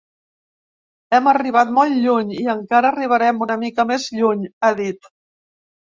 Hem 1.17 1.27
arribat 1.31 1.75
molt 1.75 1.99
lluny 2.05 2.33
i 2.37 2.47
encara 2.55 2.93
arribarem 2.95 3.45
una 3.47 3.61
mica 3.65 3.89
més 3.93 4.11
lluny, 4.19 4.43
ha 4.71 4.77
dit. 4.85 5.13